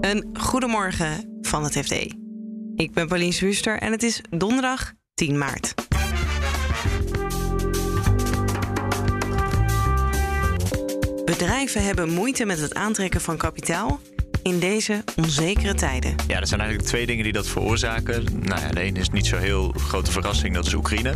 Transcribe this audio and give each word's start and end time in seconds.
Een 0.00 0.28
goedemorgen 0.32 1.38
van 1.40 1.64
het 1.64 1.72
FD. 1.72 1.92
Ik 2.74 2.92
ben 2.92 3.08
Pauline 3.08 3.32
Swuster 3.32 3.78
en 3.78 3.92
het 3.92 4.02
is 4.02 4.20
donderdag 4.30 4.92
10 5.14 5.38
maart. 5.38 5.74
Bedrijven 11.24 11.84
hebben 11.84 12.12
moeite 12.12 12.44
met 12.44 12.60
het 12.60 12.74
aantrekken 12.74 13.20
van 13.20 13.36
kapitaal 13.36 14.00
in 14.42 14.58
deze 14.58 15.04
onzekere 15.16 15.74
tijden. 15.74 16.14
Ja, 16.26 16.40
er 16.40 16.46
zijn 16.46 16.60
eigenlijk 16.60 16.90
twee 16.90 17.06
dingen 17.06 17.24
die 17.24 17.32
dat 17.32 17.46
veroorzaken. 17.46 18.24
Nou 18.40 18.60
ja, 18.60 18.68
de 18.68 18.80
ene 18.80 18.98
is 18.98 19.10
niet 19.10 19.26
zo 19.26 19.36
heel 19.36 19.72
grote 19.76 20.10
verrassing, 20.10 20.54
dat 20.54 20.66
is 20.66 20.74
Oekraïne. 20.74 21.14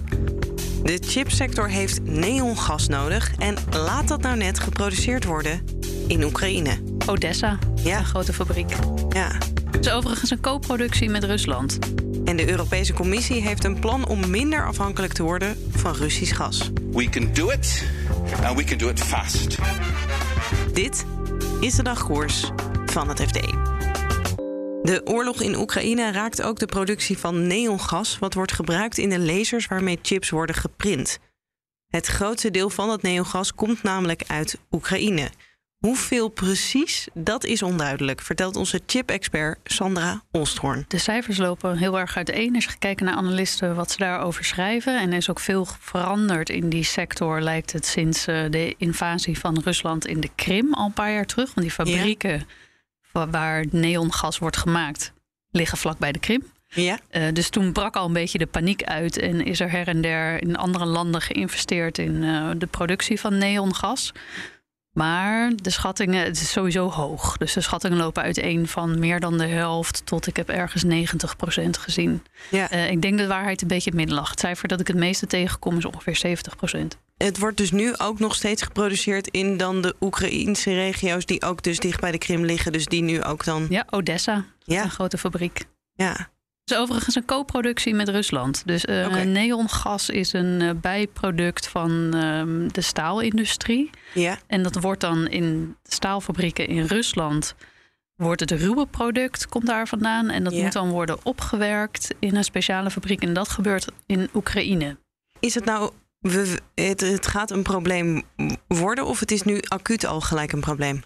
De 0.83 0.99
chipsector 1.01 1.69
heeft 1.69 2.03
neongas 2.03 2.89
nodig 2.89 3.35
en 3.39 3.55
laat 3.71 4.09
dat 4.09 4.23
nou 4.23 4.37
net 4.37 4.59
geproduceerd 4.59 5.25
worden 5.25 5.65
in 6.07 6.25
Oekraïne. 6.25 6.92
Odessa, 7.07 7.59
Ja. 7.75 7.99
een 7.99 8.05
grote 8.05 8.33
fabriek. 8.33 8.71
Ja. 9.09 9.31
Het 9.71 9.87
is 9.87 9.93
overigens 9.93 10.31
een 10.31 10.41
co-productie 10.41 11.11
met 11.11 11.25
Rusland. 11.25 11.79
En 12.25 12.37
de 12.37 12.49
Europese 12.51 12.93
Commissie 12.93 13.43
heeft 13.43 13.65
een 13.65 13.79
plan 13.79 14.07
om 14.09 14.31
minder 14.31 14.67
afhankelijk 14.67 15.13
te 15.13 15.23
worden 15.23 15.57
van 15.71 15.95
Russisch 15.95 16.37
gas. 16.37 16.71
We 16.93 17.09
can 17.09 17.33
do 17.33 17.51
it, 17.51 17.85
and 18.43 18.57
we 18.57 18.65
can 18.65 18.79
do 18.79 18.89
it 18.89 19.01
fast. 19.01 19.59
Dit 20.73 21.05
is 21.61 21.75
de 21.75 21.83
dagkoers 21.83 22.51
van 22.87 23.09
het 23.09 23.21
FD. 23.21 23.41
De 24.83 25.01
oorlog 25.05 25.41
in 25.43 25.57
Oekraïne 25.57 26.13
raakt 26.13 26.43
ook 26.43 26.59
de 26.59 26.67
productie 26.67 27.19
van 27.19 27.47
neongas, 27.47 28.19
wat 28.19 28.35
wordt 28.35 28.53
gebruikt 28.53 28.99
in 28.99 29.09
de 29.09 29.19
lasers 29.21 29.67
waarmee 29.67 29.99
chips 30.03 30.31
worden 30.31 30.57
geprint. 30.57 31.19
Het 31.89 32.07
grootste 32.07 32.51
deel 32.51 32.71
van 32.71 32.89
dat 32.89 33.03
neongas 33.03 33.55
komt 33.55 33.83
namelijk 33.83 34.23
uit 34.27 34.59
Oekraïne. 34.71 35.31
Hoeveel 35.87 36.29
precies, 36.29 37.09
dat 37.15 37.45
is 37.45 37.63
onduidelijk, 37.63 38.21
vertelt 38.21 38.57
onze 38.57 38.81
chip-expert 38.87 39.59
Sandra 39.65 40.23
Olsthoorn. 40.31 40.85
De 40.89 40.99
cijfers 40.99 41.37
lopen 41.39 41.77
heel 41.77 41.99
erg 41.99 42.17
uiteen. 42.17 42.55
Als 42.55 42.65
je 42.65 42.71
gekeken 42.71 43.07
naar 43.07 43.15
analisten 43.15 43.75
wat 43.75 43.91
ze 43.91 43.97
daarover 43.99 44.45
schrijven. 44.45 45.01
En 45.01 45.11
er 45.11 45.17
is 45.17 45.31
ook 45.31 45.41
veel 45.41 45.67
veranderd 45.81 46.49
in 46.51 46.69
die 46.69 46.85
sector, 46.85 47.41
lijkt 47.41 47.73
het, 47.73 47.87
sinds 47.87 48.27
eh, 48.27 48.45
de 48.51 48.75
invasie 48.79 49.39
van 49.39 49.61
Rusland 49.65 50.07
in 50.07 50.21
de 50.21 50.31
Krim 50.35 50.75
al 50.75 50.87
een 50.87 50.93
paar 50.93 51.13
jaar 51.13 51.27
terug. 51.27 51.47
Want 51.55 51.61
die 51.67 51.71
fabrieken 51.71 52.47
wa- 53.13 53.29
waar 53.31 53.65
neongas 53.71 54.39
wordt 54.39 54.57
gemaakt, 54.57 55.13
liggen 55.51 55.79
vlak 55.79 55.99
bij 55.99 56.13
de 56.13 56.19
Krim. 56.19 56.43
Ja? 56.69 56.99
Eh, 57.11 57.23
dus 57.33 57.49
toen 57.49 57.73
brak 57.73 57.97
al 57.97 58.07
een 58.07 58.13
beetje 58.13 58.39
de 58.39 58.47
paniek 58.47 58.83
uit 58.83 59.19
en 59.19 59.45
is 59.45 59.61
er 59.61 59.71
her 59.71 59.89
en 59.89 60.01
der 60.01 60.43
in 60.43 60.57
andere 60.57 60.85
landen 60.85 61.21
geïnvesteerd 61.21 61.99
in 61.99 62.23
eh, 62.25 62.51
de 62.57 62.67
productie 62.67 63.21
van 63.21 63.39
neongas. 63.39 64.13
Maar 64.93 65.53
de 65.57 65.71
schattingen, 65.71 66.25
het 66.25 66.41
is 66.41 66.51
sowieso 66.53 66.91
hoog. 66.91 67.37
Dus 67.37 67.53
de 67.53 67.61
schattingen 67.61 67.97
lopen 67.99 68.23
uiteen 68.23 68.69
van 68.69 68.99
meer 68.99 69.21
dan 69.21 69.39
de 69.39 69.47
helft 69.47 70.07
tot 70.07 70.27
ik 70.27 70.37
heb 70.37 70.49
ergens 70.49 70.85
90% 70.85 71.71
gezien. 71.71 72.23
Ja. 72.51 72.71
Eh, 72.71 72.91
ik 72.91 73.03
denk 73.03 73.19
dat 73.19 73.27
de 73.29 73.35
waarheid 73.35 73.63
een 73.63 73.69
beetje 73.69 73.91
in 73.91 73.97
het 73.97 74.01
midden 74.07 74.17
lag. 74.23 74.31
Het 74.31 74.41
cijfer 74.41 74.69
dat 74.69 74.81
ik 74.81 74.87
het 74.87 74.97
meeste 74.97 75.27
tegenkom 75.27 75.77
is 75.77 75.85
ongeveer 75.85 76.17
70%. 76.17 76.99
Het 77.17 77.39
wordt 77.39 77.57
dus 77.57 77.71
nu 77.71 77.97
ook 77.97 78.19
nog 78.19 78.35
steeds 78.35 78.63
geproduceerd 78.63 79.29
in 79.29 79.57
dan 79.57 79.83
de 79.83 79.95
Oekraïnse 80.01 80.75
regio's 80.75 81.27
die 81.27 81.43
ook 81.43 81.63
dus 81.63 81.79
dicht 81.79 82.01
bij 82.01 82.11
de 82.11 82.19
Krim 82.19 82.45
liggen. 82.45 82.73
Dus 82.73 82.87
die 82.87 83.03
nu 83.03 83.23
ook 83.23 83.45
dan. 83.45 83.67
Ja, 83.69 83.87
Odessa, 83.91 84.45
Ja. 84.59 84.83
een 84.83 84.91
grote 84.91 85.19
fabriek. 85.19 85.65
Ja. 85.95 86.31
Het 86.65 86.71
is 86.71 86.77
overigens 86.77 87.15
een 87.15 87.25
co-productie 87.25 87.95
met 87.95 88.09
Rusland. 88.09 88.63
Dus 88.67 88.85
Oké. 88.85 89.23
neongas 89.25 90.09
is 90.11 90.33
een 90.33 90.61
eh, 90.61 90.71
bijproduct 90.81 91.69
van 91.69 92.15
ehm, 92.15 92.69
de 92.69 92.81
staalindustrie. 92.81 93.91
Ja. 94.15 94.39
En 94.47 94.63
dat 94.63 94.81
wordt 94.81 95.01
dan 95.01 95.29
in 95.29 95.77
staalfabrieken 95.83 96.67
in 96.67 96.85
Rusland. 96.85 97.55
Wordt 98.15 98.41
het 98.41 98.51
ruwe 98.51 98.87
product, 98.87 99.47
komt 99.49 99.67
daar 99.67 99.89
vandaan. 99.89 100.29
En 100.31 100.45
dat 100.45 100.53
Ja. 100.53 100.63
moet 100.63 100.73
dan 100.73 100.91
worden 100.91 101.19
opgewerkt 101.23 102.15
in 102.19 102.37
een 102.37 102.45
speciale 102.45 102.91
fabriek. 102.91 103.23
En 103.23 103.33
dat 103.33 103.49
gebeurt 103.49 103.87
in 104.07 104.29
Oekraïne. 104.35 104.97
Is 105.41 105.55
het 105.55 105.65
nou. 105.65 105.93
We, 106.19 106.59
het, 106.75 107.01
het 107.01 107.27
gaat 107.27 107.51
een 107.51 107.63
probleem 107.63 108.23
worden 108.67 109.07
of 109.07 109.21
het 109.21 109.31
is 109.31 109.43
nu 109.43 109.61
acuut 109.69 110.07
al 110.07 110.21
gelijk 110.21 110.53
een 110.53 110.61
probleem? 110.61 111.03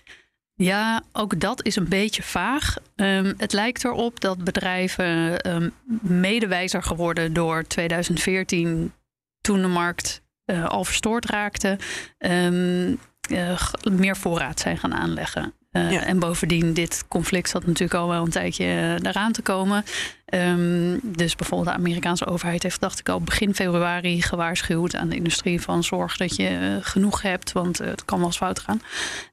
Ja, 0.57 1.03
ook 1.13 1.41
dat 1.41 1.65
is 1.65 1.77
een 1.77 1.89
beetje 1.89 2.23
vaag. 2.23 2.77
Ehm, 2.95 3.33
het 3.37 3.53
lijkt 3.53 3.85
erop 3.85 4.21
dat 4.21 4.45
bedrijven 4.45 5.41
ehm 5.41 5.69
medewijzer 6.01 6.83
geworden 6.83 7.33
door 7.33 7.63
2014, 7.67 8.93
toen 9.41 9.63
de 9.63 9.69
markt 9.69 10.25
eh, 10.45 10.65
al 10.65 10.85
verstoord 10.85 11.25
raakte, 11.31 11.79
ehm, 12.19 12.95
eh, 13.31 13.61
meer 13.91 14.17
voorraad 14.17 14.61
zijn 14.61 14.79
gaan 14.79 14.95
aanleggen. 14.95 15.53
Eh, 15.71 15.93
Ja. 15.93 16.05
En 16.05 16.19
bovendien, 16.19 16.73
dit 16.75 17.05
conflict 17.09 17.49
zat 17.49 17.67
natuurlijk 17.67 17.95
al 18.01 18.09
wel 18.09 18.25
een 18.25 18.31
tijdje 18.31 18.99
eraan 19.03 19.33
te 19.33 19.43
komen. 19.43 19.85
Ehm, 20.27 20.99
dus 21.03 21.37
bijvoorbeeld 21.37 21.71
de 21.71 21.83
Amerikaanse 21.83 22.27
overheid 22.27 22.63
heeft, 22.63 22.81
dacht 22.81 22.99
ik 22.99 23.09
al, 23.09 23.21
begin 23.21 23.55
februari 23.55 24.23
gewaarschuwd 24.23 24.95
aan 24.97 25.09
de 25.09 25.17
industrie 25.17 25.61
van 25.61 25.85
zorg 25.85 26.17
dat 26.17 26.37
je 26.37 26.49
eh, 26.49 26.77
genoeg 26.81 27.23
hebt, 27.23 27.53
want 27.53 27.81
eh, 27.81 27.89
het 27.89 28.05
kan 28.05 28.19
wel 28.19 28.27
eens 28.27 28.37
fout 28.37 28.59
gaan. 28.59 28.81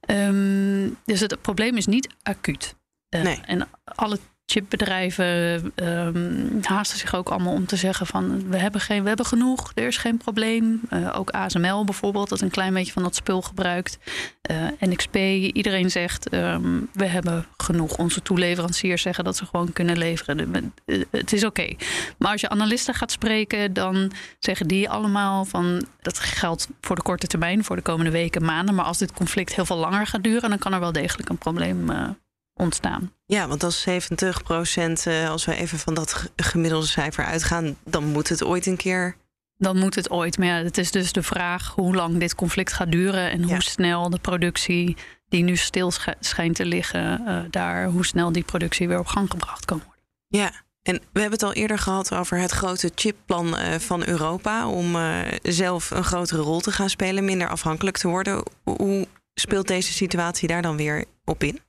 Ehm, 0.02 0.90
dus 1.06 1.20
het 1.20 1.42
probleem 1.42 1.78
is 1.78 1.86
niet 1.86 2.08
acuut. 2.24 2.76
Eh, 3.10 3.22
Nee. 3.22 3.42
En 3.46 3.68
alle 3.86 4.20
chipbedrijven 4.54 5.72
ehm, 5.76 6.62
haasten 6.62 6.98
zich 6.98 7.16
ook 7.16 7.30
allemaal 7.30 7.54
om 7.54 7.66
te 7.66 7.76
zeggen 7.76 8.08
van 8.08 8.50
we 8.50 8.58
hebben, 8.58 8.82
geen, 8.82 9.02
we 9.02 9.08
hebben 9.08 9.26
genoeg, 9.26 9.72
er 9.76 9.88
is 9.88 9.98
geen 9.98 10.18
probleem. 10.18 10.82
Eh, 10.90 11.18
ook 11.18 11.30
ASML 11.30 11.86
bijvoorbeeld, 11.86 12.30
dat 12.30 12.42
een 12.42 12.50
klein 12.50 12.74
beetje 12.74 12.92
van 12.92 13.04
dat 13.04 13.16
spul 13.16 13.42
gebruikt. 13.42 13.98
Eh, 14.42 14.58
NXP, 14.80 15.16
iedereen 15.54 15.92
zegt 15.92 16.30
ehm, 16.30 16.80
we 16.94 17.06
hebben 17.06 17.46
genoeg. 17.58 17.98
Onze 17.98 18.22
toeleveranciers 18.22 19.02
zeggen 19.02 19.24
dat 19.24 19.38
ze 19.38 19.46
gewoon 19.46 19.74
kunnen 19.74 19.98
leveren. 19.98 20.74
Eh, 20.86 21.02
Het 21.12 21.34
is 21.34 21.44
oké. 21.44 21.76
Maar 22.18 22.32
als 22.32 22.42
je 22.42 22.50
analisten 22.50 22.94
gaat 22.94 23.12
spreken, 23.12 23.74
dan 23.74 24.12
zeggen 24.40 24.68
die 24.68 24.90
allemaal 24.90 25.46
van 25.46 25.86
dat 26.02 26.20
geldt 26.20 26.68
voor 26.82 26.96
de 26.96 27.02
korte 27.02 27.28
termijn, 27.28 27.64
voor 27.64 27.76
de 27.76 27.82
komende 27.82 28.12
weken, 28.12 28.46
maanden. 28.46 28.76
Maar 28.76 28.86
als 28.86 28.98
dit 28.98 29.14
conflict 29.14 29.56
heel 29.56 29.66
veel 29.66 29.78
langer 29.78 30.08
gaat 30.08 30.24
duren, 30.24 30.50
dan 30.50 30.60
kan 30.60 30.74
er 30.74 30.80
wel 30.80 30.92
degelijk 30.92 31.30
een 31.30 31.38
probleem 31.38 31.90
eh, 31.90 32.10
ontstaan. 32.54 33.14
Ja, 33.26 33.48
want 33.48 33.64
als 33.64 33.82
70 33.82 34.44
procent, 34.44 35.08
als 35.28 35.46
we 35.46 35.56
even 35.56 35.80
van 35.80 35.94
dat 35.94 36.32
gemiddelde 36.36 36.86
cijfer 36.88 37.26
uitgaan, 37.26 37.78
dan 37.86 38.04
moet 38.04 38.30
het 38.30 38.44
ooit 38.44 38.66
een 38.66 38.78
keer. 38.78 39.16
Dan 39.58 39.78
moet 39.78 39.96
het 39.96 40.10
ooit. 40.10 40.38
Maar 40.38 40.48
ja, 40.48 40.56
het 40.64 40.78
is 40.78 40.92
dus 40.92 41.12
de 41.12 41.24
vraag 41.24 41.72
hoe 41.76 41.96
lang 41.96 42.18
dit 42.18 42.36
conflict 42.36 42.74
gaat 42.74 42.92
duren 42.92 43.32
en 43.32 43.40
Ja. 43.42 43.48
hoe 43.48 43.62
snel 43.64 44.10
de 44.10 44.20
productie 44.20 44.98
die 45.30 45.44
nu 45.44 45.56
stil 45.56 45.92
sch- 45.92 46.08
schijnt 46.20 46.56
te 46.56 46.66
liggen, 46.66 47.28
eh, 47.28 47.40
daar, 47.50 47.86
hoe 47.86 48.06
snel 48.06 48.32
die 48.32 48.44
productie 48.44 48.88
weer 48.88 49.00
op 49.00 49.08
gang 49.08 49.30
gebracht 49.32 49.66
kan 49.66 49.82
worden. 49.86 50.04
Ja. 50.28 50.52
En 50.84 50.96
we 50.96 51.20
hebben 51.20 51.32
het 51.40 51.44
al 51.44 51.54
eerder 51.54 51.78
gehad 51.80 52.14
over 52.14 52.38
het 52.38 52.52
grote 52.52 52.92
chipplan 52.96 53.58
eh, 53.58 53.80
van 53.80 54.08
Europa 54.08 54.68
om 54.68 54.96
eh, 54.96 55.20
zelf 55.42 55.92
een 55.92 56.04
grotere 56.04 56.42
rol 56.42 56.60
te 56.60 56.72
gaan 56.72 56.90
spelen, 56.90 57.26
minder 57.26 57.48
afhankelijk 57.48 57.98
te 57.98 58.08
worden. 58.08 58.44
Hoe 58.64 59.08
speelt 59.34 59.68
deze 59.68 59.94
situatie 59.94 60.48
daar 60.48 60.62
dan 60.62 60.78
weer 60.78 61.06
op 61.26 61.44
in? 61.44 61.60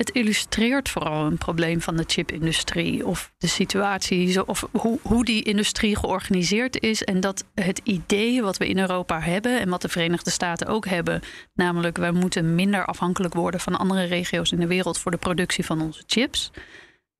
Het 0.00 0.10
illustreert 0.10 0.88
vooral 0.88 1.26
een 1.26 1.38
probleem 1.38 1.80
van 1.80 1.96
de 1.96 2.04
chipindustrie 2.06 3.06
of 3.06 3.32
de 3.38 3.46
situatie, 3.46 4.46
of 4.46 4.68
hoe, 4.70 4.98
hoe 5.02 5.24
die 5.24 5.42
industrie 5.42 5.96
georganiseerd 5.96 6.82
is. 6.82 7.04
En 7.04 7.20
dat 7.20 7.44
het 7.54 7.80
idee 7.84 8.42
wat 8.42 8.56
we 8.56 8.68
in 8.68 8.78
Europa 8.78 9.20
hebben 9.20 9.60
en 9.60 9.68
wat 9.68 9.82
de 9.82 9.88
Verenigde 9.88 10.30
Staten 10.30 10.66
ook 10.66 10.86
hebben, 10.86 11.22
namelijk 11.54 11.96
wij 11.96 12.10
moeten 12.10 12.54
minder 12.54 12.84
afhankelijk 12.84 13.34
worden 13.34 13.60
van 13.60 13.78
andere 13.78 14.04
regio's 14.04 14.52
in 14.52 14.60
de 14.60 14.66
wereld 14.66 14.98
voor 14.98 15.10
de 15.10 15.16
productie 15.16 15.64
van 15.64 15.80
onze 15.80 16.02
chips, 16.06 16.50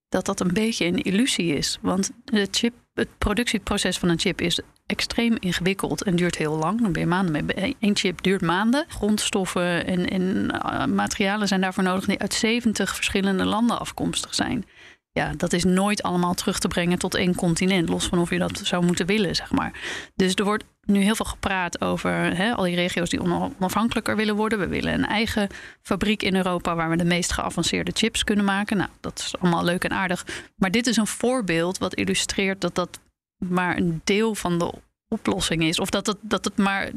dat 0.08 0.26
dat 0.26 0.40
een 0.40 0.54
beetje 0.54 0.86
een 0.86 1.02
illusie 1.02 1.56
is. 1.56 1.78
Want 1.80 2.10
de 2.24 2.48
chip, 2.50 2.74
het 3.00 3.18
productieproces 3.18 3.98
van 3.98 4.08
een 4.08 4.18
chip 4.18 4.40
is 4.40 4.60
extreem 4.86 5.36
ingewikkeld 5.38 6.02
en 6.02 6.16
duurt 6.16 6.36
heel 6.36 6.56
lang. 6.56 6.80
Dan 6.80 6.92
ben 6.92 7.02
je 7.02 7.08
maanden 7.08 7.44
mee. 7.46 7.76
Eén 7.80 7.96
chip 7.96 8.22
duurt 8.22 8.40
maanden. 8.40 8.84
Grondstoffen 8.88 9.86
en, 9.86 10.08
en 10.08 10.50
eh, 10.50 10.84
materialen 10.86 11.48
zijn 11.48 11.60
daarvoor 11.60 11.82
nodig 11.82 12.04
die 12.04 12.18
uit 12.18 12.34
70 12.34 12.94
verschillende 12.94 13.44
landen 13.44 13.78
afkomstig 13.78 14.34
zijn. 14.34 14.64
Ja, 15.12 15.32
dat 15.36 15.52
is 15.52 15.64
nooit 15.64 16.02
allemaal 16.02 16.34
terug 16.34 16.58
te 16.58 16.68
brengen 16.68 16.98
tot 16.98 17.14
één 17.14 17.34
continent, 17.34 17.88
los 17.88 18.06
van 18.06 18.18
of 18.18 18.30
je 18.30 18.38
dat 18.38 18.60
zou 18.64 18.84
moeten 18.84 19.06
willen, 19.06 19.34
zeg 19.34 19.50
maar. 19.50 19.72
Dus 20.14 20.34
er 20.34 20.44
wordt 20.44 20.64
nu 20.86 21.00
heel 21.00 21.14
veel 21.14 21.26
gepraat 21.26 21.80
over 21.80 22.36
hè, 22.36 22.54
al 22.54 22.64
die 22.64 22.74
regio's 22.74 23.10
die 23.10 23.20
ona- 23.20 23.50
onafhankelijker 23.58 24.16
willen 24.16 24.36
worden. 24.36 24.58
We 24.58 24.66
willen 24.66 24.92
een 24.92 25.06
eigen 25.06 25.48
fabriek 25.82 26.22
in 26.22 26.36
Europa 26.36 26.74
waar 26.74 26.90
we 26.90 26.96
de 26.96 27.04
meest 27.04 27.32
geavanceerde 27.32 27.90
chips 27.94 28.24
kunnen 28.24 28.44
maken. 28.44 28.76
Nou, 28.76 28.90
dat 29.00 29.18
is 29.18 29.38
allemaal 29.38 29.64
leuk 29.64 29.84
en 29.84 29.92
aardig. 29.92 30.26
Maar 30.56 30.70
dit 30.70 30.86
is 30.86 30.96
een 30.96 31.06
voorbeeld 31.06 31.78
wat 31.78 31.94
illustreert 31.94 32.60
dat 32.60 32.74
dat 32.74 33.00
maar 33.38 33.76
een 33.76 34.00
deel 34.04 34.34
van 34.34 34.58
de 34.58 34.72
oplossing 35.08 35.62
is. 35.62 35.78
Of 35.78 35.90
dat 35.90 36.06
het, 36.06 36.16
dat 36.20 36.44
het 36.44 36.56
maar 36.56 36.90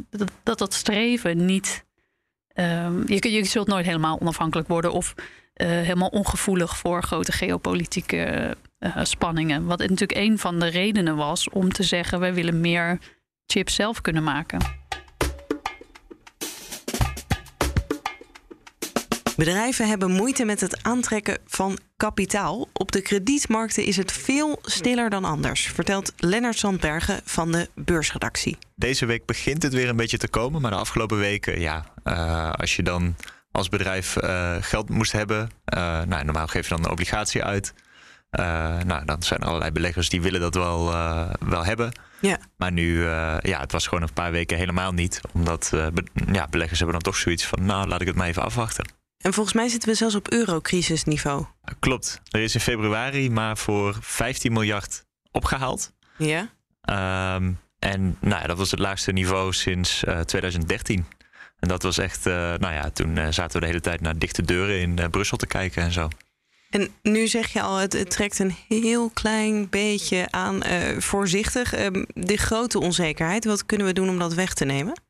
dat, 0.43 0.57
dat, 0.57 0.73
streven 0.73 1.45
niet. 1.45 1.85
ehm, 2.47 3.13
je, 3.13 3.31
je 3.31 3.43
zult 3.43 3.67
nooit 3.67 3.85
helemaal 3.85 4.19
onafhankelijk 4.19 4.67
worden 4.67 4.93
of 4.93 5.13
eh, 5.53 5.67
helemaal 5.67 6.07
ongevoelig 6.07 6.77
voor 6.77 7.03
grote 7.03 7.31
geopolitieke 7.31 8.55
eh, 8.77 9.03
spanningen. 9.03 9.65
Wat 9.65 9.79
natuurlijk 9.79 10.15
een 10.15 10.39
van 10.39 10.59
de 10.59 10.67
redenen 10.67 11.15
was 11.15 11.49
om 11.49 11.71
te 11.71 11.83
zeggen: 11.83 12.19
wij 12.19 12.33
willen 12.33 12.59
meer 12.61 12.99
chips 13.47 13.75
zelf 13.75 14.01
kunnen 14.01 14.23
maken. 14.23 14.81
Bedrijven 19.35 19.87
hebben 19.87 20.11
moeite 20.11 20.45
met 20.45 20.61
het 20.61 20.83
aantrekken 20.83 21.37
van 21.45 21.77
kapitaal. 21.97 22.67
Op 22.73 22.91
de 22.91 23.01
kredietmarkten 23.01 23.85
is 23.85 23.97
het 23.97 24.11
veel 24.11 24.59
stiller 24.61 25.09
dan 25.09 25.25
anders, 25.25 25.67
vertelt 25.67 26.13
Lennart 26.17 26.57
Sandbergen 26.57 27.21
van 27.23 27.51
de 27.51 27.69
beursredactie. 27.75 28.57
Deze 28.75 29.05
week 29.05 29.25
begint 29.25 29.63
het 29.63 29.73
weer 29.73 29.89
een 29.89 29.95
beetje 29.95 30.17
te 30.17 30.27
komen, 30.27 30.61
maar 30.61 30.71
de 30.71 30.77
afgelopen 30.77 31.17
weken, 31.17 31.59
ja, 31.59 31.85
uh, 32.03 32.51
als 32.51 32.75
je 32.75 32.83
dan 32.83 33.15
als 33.51 33.69
bedrijf 33.69 34.15
uh, 34.23 34.55
geld 34.59 34.89
moest 34.89 35.11
hebben, 35.11 35.49
uh, 35.77 36.01
nou, 36.01 36.23
normaal 36.23 36.47
geef 36.47 36.67
je 36.67 36.75
dan 36.75 36.85
een 36.85 36.91
obligatie 36.91 37.43
uit. 37.43 37.73
Nou, 38.85 39.05
dan 39.05 39.23
zijn 39.23 39.39
er 39.39 39.47
allerlei 39.47 39.71
beleggers 39.71 40.09
die 40.09 40.21
willen 40.21 40.39
dat 40.39 40.55
wel, 40.55 40.85
wel 41.39 41.65
hebben. 41.65 41.91
Ja. 42.19 42.37
Maar 42.57 42.71
nu, 42.71 43.03
ja, 43.41 43.59
het 43.59 43.71
was 43.71 43.87
gewoon 43.87 44.03
een 44.03 44.13
paar 44.13 44.31
weken 44.31 44.57
helemaal 44.57 44.91
niet. 44.91 45.21
Omdat 45.31 45.69
be 45.71 46.03
ja, 46.31 46.47
beleggers 46.49 46.79
hebben 46.79 47.01
dan 47.01 47.11
toch 47.11 47.21
zoiets 47.21 47.45
van, 47.45 47.65
nou, 47.65 47.87
laat 47.87 48.01
ik 48.01 48.07
het 48.07 48.15
maar 48.15 48.27
even 48.27 48.43
afwachten. 48.43 48.85
En 49.17 49.33
volgens 49.33 49.55
mij 49.55 49.67
zitten 49.67 49.89
we 49.89 49.95
zelfs 49.95 50.15
op 50.15 50.31
eurocrisisniveau. 50.31 51.45
Klopt. 51.79 52.21
Er 52.29 52.39
is 52.39 52.53
in 52.53 52.59
februari 52.59 53.29
maar 53.29 53.57
voor 53.57 53.97
15 54.01 54.53
miljard 54.53 55.05
opgehaald. 55.31 55.93
Ja. 56.17 56.49
Um, 57.35 57.59
en 57.79 58.17
nou 58.19 58.41
ja, 58.41 58.47
dat 58.47 58.57
was 58.57 58.71
het 58.71 58.79
laagste 58.79 59.11
niveau 59.11 59.53
sinds 59.53 60.03
uh, 60.03 60.19
2013. 60.19 61.05
En 61.59 61.67
dat 61.67 61.83
was 61.83 61.97
echt, 61.97 62.25
nou 62.25 62.73
ja, 62.73 62.89
toen 62.89 63.33
zaten 63.33 63.53
we 63.53 63.59
de 63.59 63.65
hele 63.65 63.79
tijd 63.79 64.01
naar 64.01 64.17
dichte 64.17 64.41
deuren 64.41 64.79
in 64.79 65.09
Brussel 65.09 65.37
te 65.37 65.47
kijken 65.47 65.83
en 65.83 65.91
zo. 65.91 66.07
En 66.73 66.89
nu 67.01 67.27
zeg 67.27 67.53
je 67.53 67.61
al, 67.61 67.77
het, 67.77 67.93
het 67.93 68.09
trekt 68.09 68.39
een 68.39 68.55
heel 68.67 69.09
klein 69.09 69.69
beetje 69.69 70.27
aan 70.29 70.61
voorzichtig. 70.97 71.73
Ehm, 71.73 72.03
de 72.13 72.37
grote 72.37 72.79
onzekerheid, 72.79 73.45
wat 73.45 73.65
kunnen 73.65 73.87
we 73.87 73.93
doen 73.93 74.09
om 74.09 74.19
dat 74.19 74.33
weg 74.33 74.53
te 74.53 74.65
nemen? 74.65 75.01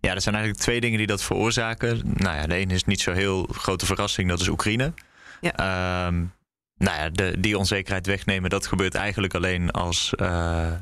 Ja, 0.00 0.14
er 0.14 0.20
zijn 0.20 0.34
eigenlijk 0.34 0.64
twee 0.64 0.80
dingen 0.80 0.98
die 0.98 1.06
dat 1.06 1.22
veroorzaken. 1.22 2.00
Nou 2.14 2.36
ja, 2.36 2.46
de 2.46 2.54
ene 2.54 2.74
is 2.74 2.84
niet 2.84 3.00
zo 3.00 3.12
heel 3.12 3.48
grote 3.52 3.86
verrassing, 3.86 4.28
dat 4.28 4.40
is 4.40 4.48
Oekraïne. 4.48 4.92
Ja. 5.40 6.06
Um, 6.06 6.32
nou 6.76 6.98
ja, 6.98 7.10
de, 7.10 7.40
die 7.40 7.58
onzekerheid 7.58 8.06
wegnemen, 8.06 8.50
dat 8.50 8.66
gebeurt 8.66 8.94
eigenlijk 8.94 9.34
alleen 9.34 9.70
als 9.70 10.12
uh, 10.16 10.26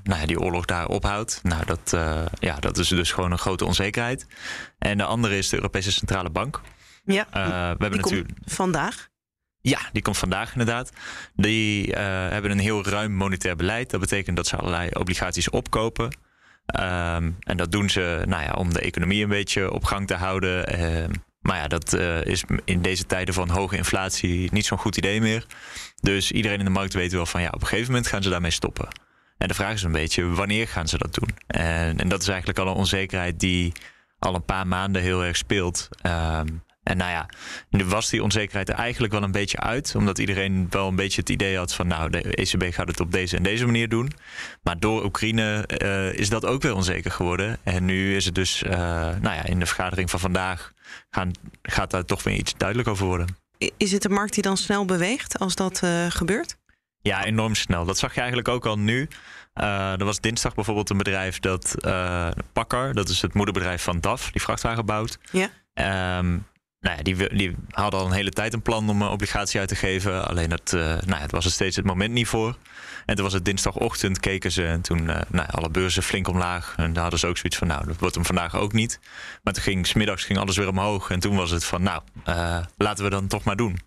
nou 0.02 0.20
ja, 0.20 0.26
die 0.26 0.40
oorlog 0.40 0.64
daar 0.64 0.86
ophoudt. 0.86 1.40
Nou, 1.42 1.64
dat, 1.64 1.92
uh, 1.94 2.22
ja, 2.38 2.56
dat 2.56 2.78
is 2.78 2.88
dus 2.88 3.12
gewoon 3.12 3.32
een 3.32 3.38
grote 3.38 3.64
onzekerheid. 3.64 4.26
En 4.78 4.98
de 4.98 5.04
andere 5.04 5.38
is 5.38 5.48
de 5.48 5.56
Europese 5.56 5.92
Centrale 5.92 6.30
Bank. 6.30 6.60
Ja, 7.04 7.26
uh, 7.26 7.32
we 7.32 7.84
hebben 7.84 7.90
natuurlijk... 7.90 8.30
vandaag. 8.44 9.10
Ja, 9.62 9.78
die 9.92 10.02
komt 10.02 10.18
vandaag 10.18 10.52
inderdaad. 10.52 10.92
Die 11.34 11.92
hebben 11.94 12.50
een 12.50 12.58
heel 12.58 12.86
ruim 12.86 13.12
monetair 13.12 13.56
beleid. 13.56 13.90
Dat 13.90 14.00
betekent 14.00 14.36
dat 14.36 14.46
ze 14.46 14.56
allerlei 14.56 14.88
obligaties 14.92 15.50
opkopen. 15.50 16.04
Um, 16.80 17.36
en 17.40 17.56
dat 17.56 17.72
doen 17.72 17.90
ze 17.90 18.22
nou 18.26 18.42
ja, 18.42 18.52
om 18.52 18.72
de 18.72 18.80
economie 18.80 19.22
een 19.22 19.28
beetje 19.28 19.72
op 19.72 19.84
gang 19.84 20.06
te 20.06 20.14
houden. 20.14 20.80
Uh, 20.80 21.04
maar 21.40 21.56
ja, 21.56 21.68
dat 21.68 21.92
uh, 21.92 22.24
is 22.24 22.44
in 22.64 22.82
deze 22.82 23.06
tijden 23.06 23.34
van 23.34 23.48
hoge 23.50 23.76
inflatie 23.76 24.52
niet 24.52 24.66
zo'n 24.66 24.78
goed 24.78 24.96
idee 24.96 25.20
meer. 25.20 25.46
Dus 26.00 26.32
iedereen 26.32 26.58
in 26.58 26.64
de 26.64 26.70
markt 26.70 26.94
weet 26.94 27.12
wel 27.12 27.26
van 27.26 27.42
ja, 27.42 27.48
op 27.48 27.60
een 27.60 27.66
gegeven 27.66 27.92
moment 27.92 28.06
gaan 28.10 28.22
ze 28.22 28.30
daarmee 28.30 28.50
stoppen. 28.50 28.88
En 29.38 29.48
de 29.48 29.54
vraag 29.54 29.72
is 29.72 29.82
een 29.82 29.92
beetje, 29.92 30.28
wanneer 30.28 30.68
gaan 30.68 30.88
ze 30.88 30.98
dat 30.98 31.14
doen? 31.14 31.28
En, 31.46 31.98
en 31.98 32.08
dat 32.08 32.22
is 32.22 32.28
eigenlijk 32.28 32.58
al 32.58 32.66
een 32.66 32.74
onzekerheid 32.74 33.40
die 33.40 33.72
al 34.18 34.34
een 34.34 34.44
paar 34.44 34.66
maanden 34.66 35.02
heel 35.02 35.24
erg 35.24 35.36
speelt. 35.36 35.88
Um, 36.06 36.62
en 36.82 36.96
nou 36.96 37.10
ja, 37.10 37.28
nu 37.70 37.84
was 37.84 38.10
die 38.10 38.22
onzekerheid 38.22 38.68
er 38.68 38.74
eigenlijk 38.74 39.12
wel 39.12 39.22
een 39.22 39.32
beetje 39.32 39.60
uit. 39.60 39.94
Omdat 39.94 40.18
iedereen 40.18 40.66
wel 40.70 40.88
een 40.88 40.96
beetje 40.96 41.20
het 41.20 41.30
idee 41.30 41.56
had 41.56 41.74
van 41.74 41.86
nou, 41.86 42.10
de 42.10 42.20
ECB 42.20 42.74
gaat 42.74 42.88
het 42.88 43.00
op 43.00 43.12
deze 43.12 43.36
en 43.36 43.42
deze 43.42 43.64
manier 43.64 43.88
doen. 43.88 44.12
Maar 44.62 44.78
door 44.78 45.04
Oekraïne 45.04 45.68
uh, 45.82 46.12
is 46.12 46.28
dat 46.28 46.46
ook 46.46 46.62
weer 46.62 46.74
onzeker 46.74 47.10
geworden. 47.10 47.58
En 47.62 47.84
nu 47.84 48.16
is 48.16 48.24
het 48.24 48.34
dus, 48.34 48.62
uh, 48.62 48.70
nou 48.70 49.22
ja, 49.22 49.44
in 49.44 49.58
de 49.58 49.66
vergadering 49.66 50.10
van 50.10 50.20
vandaag 50.20 50.72
gaan, 51.10 51.30
gaat 51.62 51.90
daar 51.90 52.04
toch 52.04 52.22
weer 52.22 52.34
iets 52.34 52.54
duidelijk 52.56 52.88
over 52.88 53.06
worden. 53.06 53.36
Is 53.76 53.92
het 53.92 54.02
de 54.02 54.08
markt 54.08 54.34
die 54.34 54.42
dan 54.42 54.56
snel 54.56 54.84
beweegt 54.84 55.38
als 55.38 55.54
dat 55.54 55.80
uh, 55.84 56.06
gebeurt? 56.08 56.56
Ja, 57.00 57.24
enorm 57.24 57.54
snel. 57.54 57.84
Dat 57.84 57.98
zag 57.98 58.14
je 58.14 58.20
eigenlijk 58.20 58.48
ook 58.48 58.66
al 58.66 58.78
nu. 58.78 59.08
Uh, 59.54 59.92
er 59.92 60.04
was 60.04 60.20
dinsdag 60.20 60.54
bijvoorbeeld 60.54 60.90
een 60.90 60.96
bedrijf 60.96 61.40
dat 61.40 61.74
uh, 61.78 62.28
Pakker, 62.52 62.94
dat 62.94 63.08
is 63.08 63.22
het 63.22 63.34
moederbedrijf 63.34 63.82
van 63.82 64.00
DAF, 64.00 64.30
die 64.30 64.42
vrachtwagen 64.42 64.86
bouwt. 64.86 65.18
Ja. 65.30 66.18
Um, 66.18 66.46
nou 66.82 66.96
ja, 66.96 67.02
die, 67.02 67.36
die 67.36 67.56
hadden 67.70 68.00
al 68.00 68.06
een 68.06 68.12
hele 68.12 68.30
tijd 68.30 68.52
een 68.52 68.62
plan 68.62 68.88
om 68.88 69.02
een 69.02 69.08
obligatie 69.08 69.60
uit 69.60 69.68
te 69.68 69.74
geven. 69.74 70.28
Alleen 70.28 70.50
het, 70.50 70.72
uh, 70.72 70.80
nou 70.80 71.06
ja, 71.06 71.18
het 71.18 71.30
was 71.30 71.44
er 71.44 71.50
steeds 71.50 71.76
het 71.76 71.84
moment 71.84 72.12
niet 72.12 72.26
voor. 72.26 72.56
En 73.06 73.14
toen 73.14 73.24
was 73.24 73.32
het 73.32 73.44
dinsdagochtend, 73.44 74.20
keken 74.20 74.52
ze 74.52 74.66
en 74.66 74.80
toen 74.80 75.08
uh, 75.08 75.20
nou, 75.28 75.48
alle 75.50 75.70
beurzen 75.70 76.02
flink 76.02 76.28
omlaag. 76.28 76.74
En 76.76 76.92
daar 76.92 77.02
hadden 77.02 77.20
ze 77.20 77.26
ook 77.26 77.36
zoiets 77.36 77.56
van, 77.58 77.66
nou, 77.66 77.86
dat 77.86 77.98
wordt 77.98 78.14
hem 78.14 78.24
vandaag 78.24 78.56
ook 78.56 78.72
niet. 78.72 79.00
Maar 79.42 79.52
toen 79.52 79.62
ging 79.62 79.86
smiddags 79.86 80.24
ging 80.24 80.38
alles 80.38 80.56
weer 80.56 80.68
omhoog. 80.68 81.10
En 81.10 81.20
toen 81.20 81.36
was 81.36 81.50
het 81.50 81.64
van, 81.64 81.82
nou, 81.82 82.02
laten 82.76 83.04
we 83.04 83.10
dan 83.10 83.26
toch 83.26 83.44
maar 83.44 83.56
doen. 83.56 83.78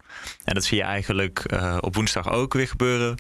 En 0.44 0.54
dat 0.54 0.64
zie 0.64 0.78
je 0.78 0.84
eigenlijk 0.84 1.46
op 1.80 1.96
woensdag 1.96 2.30
ook 2.30 2.54
weer 2.54 2.68
gebeuren. 2.68 3.18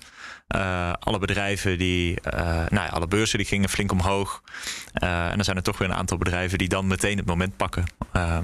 Uh, 0.55 0.93
alle 0.99 1.19
bedrijven 1.19 1.77
die, 1.77 2.17
uh, 2.33 2.41
nou 2.43 2.85
ja, 2.85 2.87
alle 2.87 3.07
beurzen 3.07 3.37
die 3.37 3.47
gingen 3.47 3.69
flink 3.69 3.91
omhoog. 3.91 4.41
Uh, 5.03 5.25
en 5.25 5.35
dan 5.35 5.43
zijn 5.43 5.57
er 5.57 5.63
toch 5.63 5.77
weer 5.77 5.89
een 5.89 5.95
aantal 5.95 6.17
bedrijven 6.17 6.57
die 6.57 6.67
dan 6.67 6.87
meteen 6.87 7.17
het 7.17 7.25
moment 7.25 7.57
pakken. 7.57 7.85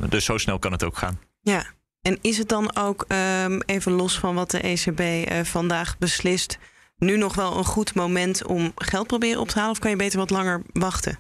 dus 0.10 0.26
zo 0.26 0.38
snel 0.38 0.60
kan 0.60 0.72
het 0.72 0.84
ook 0.84 0.98
gaan. 0.98 1.20
Ja, 1.42 1.66
en 2.02 2.18
is 2.22 2.38
het 2.38 2.50
dan 2.50 2.76
ook 2.76 3.06
um, 3.44 3.62
even 3.62 3.92
los 3.92 4.20
van 4.20 4.36
wat 4.36 4.52
de 4.52 4.60
ECB 4.60 5.32
vandaag 5.48 5.98
beslist, 5.98 6.58
nu 6.98 7.18
nog 7.18 7.36
wel 7.36 7.58
een 7.58 7.66
goed 7.66 7.96
moment 7.96 8.46
om 8.46 8.72
geld 8.76 9.08
proberen 9.08 9.40
op 9.40 9.48
te 9.48 9.58
halen? 9.58 9.72
Of 9.72 9.80
kan 9.80 9.90
je 9.90 9.96
beter 9.96 10.20
wat 10.20 10.30
langer 10.30 10.62
wachten? 10.74 11.20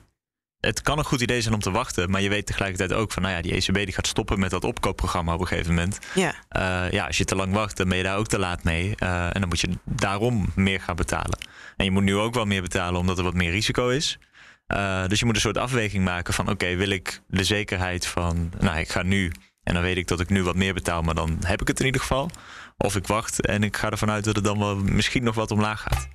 Het 0.62 0.81
kan 0.81 0.98
een 0.98 1.06
goed 1.06 1.22
idee 1.22 1.42
zijn 1.42 1.54
om 1.54 1.60
te 1.60 1.72
wachten. 1.72 2.10
Maar 2.10 2.22
je 2.22 2.30
weet 2.30 2.46
tegelijkertijd 2.46 2.94
ook 2.94 3.12
van, 3.12 3.22
nou 3.22 3.36
ja, 3.36 3.42
die 3.42 3.54
ECB 3.54 3.74
die 3.74 3.94
gaat 3.94 4.08
stoppen 4.08 4.40
met 4.40 4.50
dat 4.50 4.63
opkoopprogramma 4.63 5.34
op 5.34 5.40
een 5.40 5.48
gegeven 5.48 5.74
moment. 5.74 6.00
Ja. 6.16 6.34
Uh, 6.58 6.92
ja, 6.92 7.08
als 7.08 7.18
je 7.18 7.25
te 7.25 7.36
lang 7.36 7.54
wacht, 7.54 7.78
dan 7.78 7.88
ben 7.88 7.98
je 7.98 8.04
daar 8.04 8.18
ook 8.18 8.28
te 8.28 8.40
laat 8.40 8.63
mee. 8.63 8.96
Uh, 9.04 9.24
en 9.24 9.40
dan 9.40 9.48
moet 9.48 9.60
je 9.60 9.69
daarom 9.86 10.52
meer 10.56 10.81
gaan 10.81 10.96
betalen. 10.96 11.38
En 11.78 11.86
je 11.86 11.92
moet 11.92 12.04
nu 12.04 12.16
ook 12.16 12.34
wel 12.34 12.46
meer 12.46 12.62
betalen 12.62 13.00
omdat 13.00 13.18
er 13.18 13.24
wat 13.24 13.34
meer 13.34 13.52
risico 13.52 13.90
is. 13.90 14.19
Uh, 14.68 15.08
dus 15.08 15.19
je 15.19 15.25
moet 15.25 15.36
een 15.36 15.42
soort 15.42 15.58
afweging 15.58 16.04
maken 16.04 16.34
van, 16.34 16.46
oké, 16.46 16.54
okay, 16.54 16.78
wil 16.78 16.90
ik 16.90 17.22
de 17.28 17.44
zekerheid 17.44 18.06
van, 18.06 18.52
nou, 18.60 18.80
ik 18.80 18.90
ga 18.90 19.04
nu 19.04 19.31
en 19.63 19.74
dan 19.74 19.84
weet 19.84 19.98
ik 19.98 20.08
dat 20.08 20.19
ik 20.19 20.30
nu 20.30 20.44
wat 20.44 20.56
meer 20.56 20.74
betaal, 20.74 21.02
maar 21.02 21.16
dan 21.16 21.38
heb 21.46 21.62
ik 21.62 21.68
het 21.68 21.80
in 21.80 21.86
ieder 21.86 22.02
geval. 22.02 22.30
Of 22.78 22.96
ik 22.96 23.08
wacht 23.08 23.46
en 23.46 23.63
ik 23.63 23.78
ga 23.78 23.90
ervan 23.90 24.12
uit 24.12 24.24
dat 24.24 24.36
het 24.36 24.46
dan 24.46 24.60
wel 24.60 24.75
misschien 24.75 25.24
nog 25.24 25.36
wat 25.36 25.52
omlaag 25.52 25.81
gaat. 25.81 26.08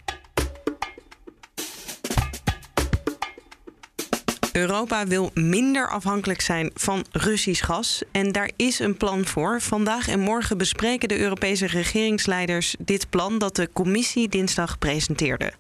Europa 4.56 5.06
wil 5.06 5.30
minder 5.34 5.88
afhankelijk 5.88 6.40
zijn 6.40 6.70
van 6.74 7.06
Russisch 7.10 7.64
gas. 7.64 8.02
En 8.12 8.32
daar 8.32 8.50
is 8.56 8.78
een 8.78 8.96
plan 8.96 9.26
voor. 9.26 9.60
Vandaag 9.60 10.08
en 10.08 10.20
morgen 10.20 10.58
bespreken 10.58 11.08
de 11.08 11.18
Europese 11.18 11.66
regeringsleiders 11.66 12.76
dit 12.78 13.10
plan 13.10 13.38
dat 13.38 13.56
de 13.56 13.68
commissie 13.72 14.28
dinsdag 14.28 14.78
presenteerde. 14.78 15.52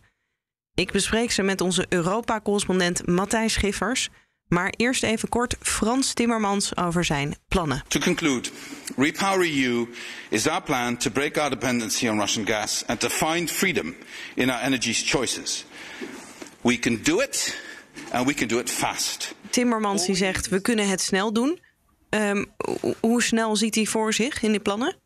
Ik 0.74 0.92
bespreek 0.92 1.30
ze 1.30 1.42
met 1.42 1.60
onze 1.60 1.86
Europa-correspondent 1.88 3.06
Matthijs 3.06 3.52
Schiffers. 3.52 4.08
Maar 4.48 4.72
eerst 4.76 5.02
even 5.02 5.28
kort 5.28 5.56
Frans 5.60 6.12
Timmermans 6.12 6.76
over 6.76 7.04
zijn 7.04 7.36
plannen. 7.48 7.82
To 7.88 8.00
conclude, 8.00 8.48
Repower 8.96 9.62
EU 9.62 9.86
is 10.28 10.46
our 10.46 10.62
plan 10.62 10.96
to 10.96 11.10
break 11.10 11.36
our 11.36 11.50
dependency 11.50 12.08
on 12.08 12.18
Russian 12.18 12.46
gas 12.46 12.84
and 12.86 13.00
to 13.00 13.08
find 13.08 13.50
freedom 13.50 13.94
in 14.34 14.50
our 14.50 14.60
energy 14.60 14.92
choices. 14.92 15.64
We 16.60 16.78
can 16.78 16.98
do 17.02 17.20
it 17.20 17.64
and 18.10 18.26
we 18.26 18.34
can 18.34 18.48
do 18.48 18.58
it 18.58 18.70
fast. 18.70 19.34
Timmermans 19.50 20.06
die 20.06 20.14
zegt 20.14 20.48
we 20.48 20.60
kunnen 20.60 20.88
het 20.88 21.00
snel 21.00 21.32
doen. 21.32 21.58
Um, 22.10 22.46
hoe 23.00 23.22
snel 23.22 23.56
ziet 23.56 23.74
hij 23.74 23.84
voor 23.84 24.12
zich 24.12 24.42
in 24.42 24.50
die 24.50 24.60
plannen? 24.60 24.96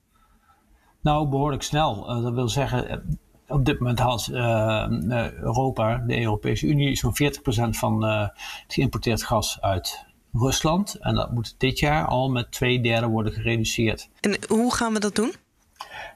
Nou, 1.01 1.29
behoorlijk 1.29 1.63
snel. 1.63 2.17
Uh, 2.17 2.23
dat 2.23 2.33
wil 2.33 2.49
zeggen, 2.49 2.89
eh, 2.89 2.99
op 3.49 3.65
dit 3.65 3.79
moment 3.79 3.99
haalt 3.99 4.29
uh, 4.29 5.33
Europa, 5.33 5.97
de 6.07 6.21
Europese 6.21 6.67
Unie, 6.67 6.97
zo'n 6.97 7.15
40% 7.15 7.71
van 7.71 8.05
uh, 8.05 8.21
het 8.63 8.75
geïmporteerd 8.75 9.23
gas 9.23 9.61
uit 9.61 10.05
Rusland. 10.33 10.95
En 10.95 11.15
dat 11.15 11.33
moet 11.33 11.55
dit 11.59 11.79
jaar 11.79 12.07
al 12.07 12.31
met 12.31 12.53
twee 12.53 12.81
derde 12.81 13.07
worden 13.07 13.33
gereduceerd. 13.33 14.09
En 14.21 14.39
hoe 14.49 14.75
gaan 14.75 14.93
we 14.93 15.01
dat 15.01 15.15
doen? 15.15 15.35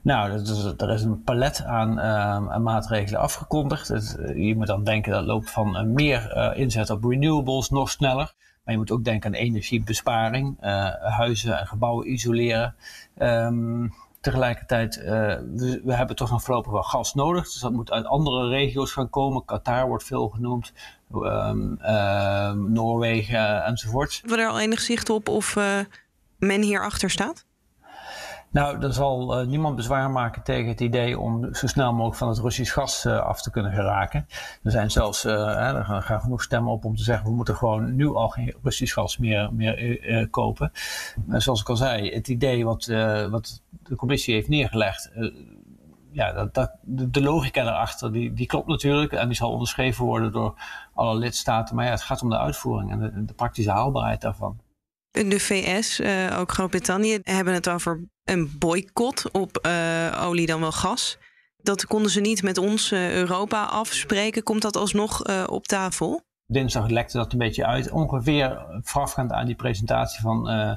Nou, 0.02 0.30
er 0.76 0.90
is, 0.90 1.02
een 1.02 1.22
palet 1.22 1.64
aan, 1.64 1.98
uh, 1.98 2.56
maatregelen 2.56 3.20
afgekondigd. 3.20 3.88
Het, 3.88 4.18
je 4.34 4.56
moet 4.56 4.66
dan 4.66 4.84
denken 4.84 5.12
dat 5.12 5.24
loopt 5.24 5.50
van 5.50 5.76
uh, 5.76 5.82
meer 5.82 6.36
uh, 6.36 6.58
inzet 6.60 6.90
op 6.90 7.04
renewables 7.04 7.70
nog 7.70 7.90
sneller. 7.90 8.32
Maar 8.64 8.74
je 8.74 8.80
moet 8.80 8.90
ook 8.90 9.04
denken 9.04 9.30
aan 9.30 9.40
energiebesparing, 9.40 10.56
huizen 11.00 11.58
en 11.58 11.66
gebouwen 11.66 12.12
isoleren. 12.12 12.74
Um, 13.18 13.94
tegelijkertijd, 14.20 14.96
we, 14.96 15.80
we, 15.84 15.94
hebben 15.94 16.16
toch 16.16 16.30
nog 16.30 16.42
voorlopig 16.42 16.72
wel 16.72 16.82
gas 16.82 17.14
nodig. 17.14 17.44
Dus 17.44 17.60
dat 17.60 17.72
moet 17.72 17.90
uit 17.90 18.06
andere 18.06 18.48
regio's 18.48 18.92
gaan 18.92 19.10
komen. 19.10 19.44
Qatar 19.44 19.86
wordt 19.86 20.04
veel 20.04 20.28
genoemd, 20.28 20.72
um, 21.14 21.78
Noorwegen 22.72 23.64
enzovoort. 23.64 24.18
Hebben 24.20 24.38
we 24.38 24.44
er 24.44 24.50
al 24.50 24.60
enig 24.60 24.80
zicht 24.80 25.10
op 25.10 25.28
of 25.28 25.56
men 26.38 26.62
hierachter 26.62 27.10
staat? 27.10 27.44
Nou, 28.54 28.82
er 28.82 28.92
zal 28.92 29.40
uh, 29.40 29.46
niemand 29.46 29.76
bezwaar 29.76 30.10
maken 30.10 30.42
tegen 30.42 30.68
het 30.68 30.80
idee 30.80 31.18
om 31.18 31.54
zo 31.54 31.66
snel 31.66 31.92
mogelijk 31.92 32.16
van 32.16 32.28
het 32.28 32.38
Russisch 32.38 32.72
gas 32.72 33.04
uh, 33.04 33.18
af 33.18 33.42
te 33.42 33.50
kunnen 33.50 33.72
geraken. 33.72 34.26
Er 34.62 34.70
zijn 34.70 34.90
zelfs, 34.90 35.22
hè, 35.22 35.76
er 35.76 36.02
gaan 36.02 36.20
genoeg 36.20 36.42
stemmen 36.42 36.72
op 36.72 36.84
om 36.84 36.96
te 36.96 37.02
zeggen, 37.02 37.26
we 37.26 37.34
moeten 37.34 37.56
gewoon 37.56 37.94
nu 37.94 38.14
al 38.14 38.28
geen 38.28 38.54
Russisch 38.62 38.94
gas 38.94 39.18
meer, 39.18 39.52
meer 39.52 40.28
kopen. 40.30 40.72
zoals 41.28 41.60
ik 41.60 41.68
al 41.68 41.76
zei, 41.76 42.10
het 42.14 42.28
idee 42.28 42.64
wat, 42.64 42.86
wat 43.30 43.62
de 43.70 43.96
commissie 43.96 44.34
heeft 44.34 44.48
neergelegd, 44.48 45.12
ja, 46.12 46.48
dat, 46.52 46.70
de 46.82 47.22
logica 47.22 47.64
daarachter, 47.64 48.12
die, 48.12 48.32
die 48.32 48.46
klopt 48.46 48.68
natuurlijk. 48.68 49.12
En 49.12 49.26
die 49.26 49.36
zal 49.36 49.50
onderschreven 49.50 50.04
worden 50.04 50.32
door 50.32 50.54
alle 50.94 51.18
lidstaten. 51.18 51.76
Maar 51.76 51.84
ja, 51.84 51.90
het 51.90 52.02
gaat 52.02 52.22
om 52.22 52.30
de 52.30 52.38
uitvoering 52.38 52.90
en 52.90 53.26
de 53.26 53.34
praktische 53.34 53.70
haalbaarheid 53.70 54.20
daarvan. 54.20 54.58
De 55.14 55.40
VS, 55.40 56.00
uh, 56.00 56.38
ook 56.38 56.52
Groot-Brittannië, 56.52 57.18
hebben 57.22 57.54
het 57.54 57.68
over 57.68 58.04
een 58.24 58.58
boycott 58.58 59.30
op 59.30 59.66
uh, 59.66 60.22
olie 60.24 60.46
dan 60.46 60.60
wel 60.60 60.72
gas. 60.72 61.18
Dat 61.56 61.86
konden 61.86 62.10
ze 62.10 62.20
niet 62.20 62.42
met 62.42 62.58
ons, 62.58 62.92
uh, 62.92 63.14
Europa, 63.14 63.64
afspreken. 63.64 64.42
Komt 64.42 64.62
dat 64.62 64.76
alsnog 64.76 65.46
op 65.48 65.66
tafel? 65.66 66.22
Dinsdag 66.46 66.88
lekte 66.88 67.16
dat 67.16 67.32
een 67.32 67.38
beetje 67.38 67.66
uit. 67.66 67.90
Ongeveer 67.90 68.66
voorafgaand 68.82 69.32
aan 69.32 69.46
die 69.46 69.54
presentatie 69.54 70.20
van 70.20 70.50
uh, 70.50 70.74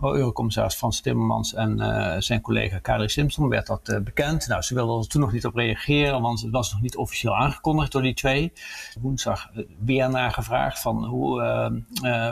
Eurocommissaris 0.00 0.74
Frans 0.74 1.00
Timmermans 1.00 1.54
en 1.54 1.78
uh, 1.78 2.14
zijn 2.18 2.40
collega 2.40 2.78
Kadri 2.78 3.08
Simpson 3.08 3.48
werd 3.48 3.66
dat 3.66 3.88
uh, 3.88 4.00
bekend. 4.00 4.48
Nou, 4.48 4.62
ze 4.62 4.74
wilden 4.74 5.00
er 5.00 5.08
toen 5.08 5.20
nog 5.20 5.32
niet 5.32 5.46
op 5.46 5.54
reageren, 5.54 6.20
want 6.20 6.40
het 6.40 6.50
was 6.50 6.72
nog 6.72 6.82
niet 6.82 6.96
officieel 6.96 7.36
aangekondigd 7.36 7.92
door 7.92 8.02
die 8.02 8.14
twee. 8.14 8.52
Woensdag 9.00 9.50
weer 9.78 10.10
nagevraagd 10.10 10.80
van 10.80 11.04
hoe, 11.04 11.42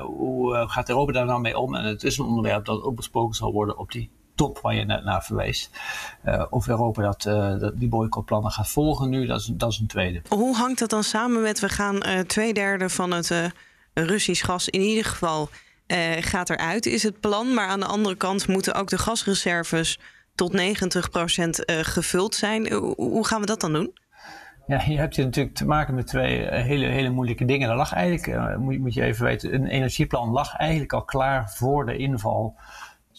hoe 0.03 0.65
gaat 0.69 0.89
Europa 0.89 1.13
daar 1.13 1.27
nou 1.27 1.41
mee 1.41 1.59
om? 1.59 1.75
En 1.75 1.85
het 1.85 2.05
is 2.05 2.19
een 2.19 2.27
onderwerp 2.27 2.65
dat 2.65 2.83
ook 2.83 2.97
besproken 2.97 3.35
zal 3.35 3.53
worden 3.53 3.79
op 3.79 3.93
die 3.93 4.11
top 4.43 4.59
waar 4.59 4.75
je 4.75 4.85
net 4.85 5.05
naar 5.05 5.25
verwees. 5.25 5.71
Uh, 6.25 6.45
of 6.51 6.69
Europa 6.69 7.03
dat, 7.03 7.25
uh, 7.25 7.59
dat, 7.59 7.79
die 7.79 7.89
boycottplannen 7.89 8.51
gaat 8.51 8.69
volgen 8.69 9.09
nu, 9.09 9.27
dat 9.27 9.41
is, 9.41 9.47
dat 9.53 9.73
is 9.73 9.79
een 9.79 9.87
tweede. 9.87 10.23
Hoe 10.29 10.57
hangt 10.57 10.79
dat 10.79 10.91
dan 10.91 11.05
samen 11.05 11.43
met 11.43 11.61
we 11.61 11.69
gaan 11.69 11.97
uh, 11.97 12.19
twee 12.19 12.55
derde 12.55 12.89
van 12.89 13.13
het 13.13 13.53
Russisch 13.95 14.45
gas 14.45 14.69
in 14.69 14.81
ieder 14.81 15.05
geval 15.05 15.49
gaat 16.21 16.51
eruit, 16.51 16.87
is 16.87 17.03
het 17.03 17.21
plan. 17.21 17.55
Maar 17.55 17.69
aan 17.69 17.81
de 17.81 17.87
andere 17.87 18.15
kant 18.15 18.49
moeten 18.49 18.75
ook 18.75 18.89
de 18.89 18.99
gasreserves 18.99 19.99
tot 20.35 20.53
90% 20.53 20.59
gevuld 21.67 22.35
zijn. 22.35 22.73
Hoe 22.97 23.27
gaan 23.27 23.41
we 23.41 23.47
dat 23.47 23.61
dan 23.61 23.73
doen? 23.73 23.93
Ja, 24.67 24.83
je 24.87 24.99
hebt 24.99 25.15
je 25.15 25.25
natuurlijk 25.25 25.57
te 25.57 25.67
maken 25.67 25.95
met 25.95 26.07
twee 26.07 26.49
hele, 26.51 26.87
hele 26.87 27.11
moeilijke 27.11 27.45
dingen. 27.45 27.71
Er 27.71 27.77
lag 27.77 27.93
eigenlijk, 27.93 28.59
moet, 28.59 28.79
moet 28.79 28.95
je 28.95 29.03
even 29.03 29.25
weten, 29.25 29.55
een 29.55 29.67
energieplan 29.67 30.31
lag 30.31 30.57
eigenlijk 30.57 30.93
al 30.93 31.05
klaar 31.05 31.51
voor 31.51 31.87
de 31.87 31.97
inval 31.97 32.57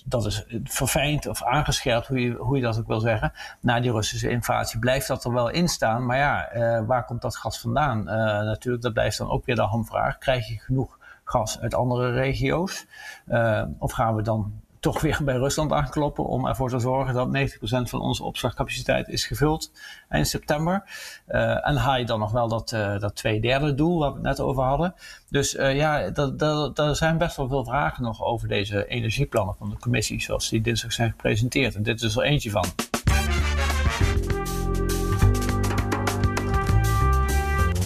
dat 0.05 0.25
is 0.25 0.45
verfijnd 0.63 1.27
of 1.27 1.43
aangescherpt, 1.43 2.07
hoe 2.07 2.19
je, 2.19 2.31
hoe 2.31 2.55
je 2.55 2.61
dat 2.61 2.79
ook 2.79 2.87
wil 2.87 2.99
zeggen. 2.99 3.31
Na 3.59 3.79
die 3.79 3.91
Russische 3.91 4.29
invasie 4.29 4.79
blijft 4.79 5.07
dat 5.07 5.25
er 5.25 5.33
wel 5.33 5.49
in 5.49 5.67
staan. 5.67 6.05
Maar 6.05 6.17
ja, 6.17 6.55
uh, 6.55 6.87
waar 6.87 7.05
komt 7.05 7.21
dat 7.21 7.37
gas 7.37 7.59
vandaan? 7.59 7.99
Uh, 7.99 8.13
natuurlijk, 8.43 8.83
dat 8.83 8.93
blijft 8.93 9.17
dan 9.17 9.29
ook 9.29 9.45
weer 9.45 9.55
de 9.55 9.61
hamvraag. 9.61 10.17
Krijg 10.17 10.47
je 10.47 10.59
genoeg 10.59 10.97
gas 11.23 11.59
uit 11.59 11.73
andere 11.73 12.11
regio's? 12.11 12.85
Uh, 13.27 13.63
of 13.77 13.91
gaan 13.91 14.15
we 14.15 14.21
dan 14.21 14.61
toch 14.83 15.01
weer 15.01 15.19
bij 15.23 15.35
Rusland 15.35 15.71
aankloppen 15.71 16.25
om 16.25 16.47
ervoor 16.47 16.69
te 16.69 16.79
zorgen 16.79 17.13
dat 17.13 17.27
90% 17.27 17.89
van 17.89 18.01
onze 18.01 18.23
opslagcapaciteit 18.23 19.07
is 19.07 19.25
gevuld 19.25 19.71
eind 20.09 20.27
september. 20.27 20.83
Uh, 21.27 21.67
en 21.67 21.75
haal 21.75 21.97
je 21.97 22.05
dan 22.05 22.19
nog 22.19 22.31
wel 22.31 22.47
dat, 22.47 22.71
uh, 22.71 22.99
dat 22.99 23.15
twee 23.15 23.41
derde 23.41 23.75
doel 23.75 23.99
waar 23.99 24.09
we 24.09 24.15
het 24.15 24.23
net 24.23 24.39
over 24.39 24.63
hadden. 24.63 24.93
Dus 25.29 25.55
uh, 25.55 25.75
ja, 25.75 26.01
er 26.75 26.95
zijn 26.95 27.17
best 27.17 27.37
wel 27.37 27.47
veel 27.47 27.65
vragen 27.65 28.03
nog 28.03 28.23
over 28.23 28.47
deze 28.47 28.87
energieplannen 28.87 29.55
van 29.55 29.69
de 29.69 29.77
commissie 29.77 30.21
zoals 30.21 30.49
die 30.49 30.61
dinsdag 30.61 30.93
zijn 30.93 31.09
gepresenteerd. 31.11 31.75
En 31.75 31.83
dit 31.83 32.01
is 32.01 32.15
er 32.15 32.23
eentje 32.23 32.49
van. 32.49 32.65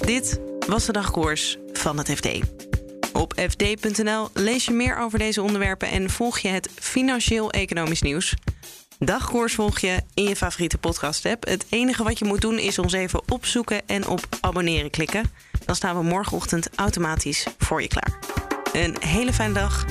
Dit 0.06 0.42
was 0.68 0.86
de 0.86 0.92
dagkoers 0.92 1.58
van 1.74 1.98
het 1.98 2.12
FD. 2.12 2.67
Op 3.14 3.34
fd.nl 3.50 4.30
lees 4.34 4.66
je 4.66 4.72
meer 4.72 4.98
over 4.98 5.20
deze 5.20 5.42
onderwerpen 5.42 5.90
en 5.90 6.10
volg 6.10 6.40
je 6.40 6.48
het 6.48 6.70
financieel-economisch 6.76 8.02
nieuws. 8.02 8.34
Dagkoers 9.00 9.54
volg 9.54 9.80
je 9.80 10.02
in 10.14 10.24
je 10.24 10.36
favoriete 10.36 10.78
podcast-app. 10.78 11.46
Het 11.46 11.66
enige 11.70 12.04
wat 12.04 12.20
je 12.20 12.26
moet 12.26 12.42
doen 12.42 12.60
is 12.60 12.80
ons 12.80 12.94
even 12.94 13.22
opzoeken 13.32 13.88
en 13.88 14.08
op 14.08 14.28
abonneren 14.42 14.90
klikken. 14.90 15.32
Dan 15.66 15.76
staan 15.76 15.98
we 15.98 16.04
morgenochtend 16.04 16.70
automatisch 16.76 17.48
voor 17.58 17.82
je 17.82 17.88
klaar. 17.88 18.20
Een 18.74 18.96
hele 19.00 19.34
fijne 19.34 19.54
dag 19.54 19.86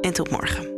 en 0.00 0.12
tot 0.12 0.30
morgen. 0.30 0.77